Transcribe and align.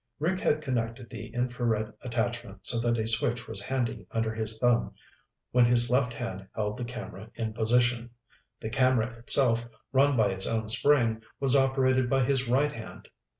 Rick 0.17 0.39
had 0.39 0.61
connected 0.63 1.11
the 1.11 1.27
infrared 1.27 1.93
attachment 2.01 2.65
so 2.65 2.79
that 2.79 2.97
a 2.97 3.05
switch 3.05 3.47
was 3.47 3.61
handy 3.61 4.07
under 4.09 4.33
his 4.33 4.57
thumb 4.57 4.95
when 5.51 5.63
his 5.65 5.91
left 5.91 6.11
hand 6.11 6.47
held 6.55 6.77
the 6.77 6.83
camera 6.85 7.29
in 7.35 7.53
position. 7.53 8.09
The 8.59 8.71
camera 8.71 9.13
itself, 9.19 9.67
run 9.91 10.17
by 10.17 10.31
its 10.31 10.47
own 10.47 10.69
spring, 10.69 11.21
was 11.39 11.55
operated 11.55 12.09
by 12.09 12.23
his 12.23 12.47
right 12.47 12.71
hand. 12.71 13.09